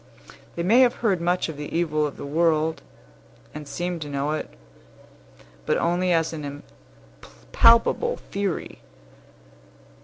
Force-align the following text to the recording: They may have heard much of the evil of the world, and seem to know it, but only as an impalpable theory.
They 0.55 0.63
may 0.63 0.79
have 0.79 0.95
heard 1.05 1.21
much 1.21 1.47
of 1.47 1.57
the 1.57 1.71
evil 1.77 2.07
of 2.07 2.17
the 2.17 2.25
world, 2.25 2.81
and 3.53 3.67
seem 3.67 3.99
to 3.99 4.09
know 4.09 4.31
it, 4.31 4.49
but 5.67 5.77
only 5.77 6.11
as 6.11 6.33
an 6.33 6.63
impalpable 7.23 8.17
theory. 8.17 8.79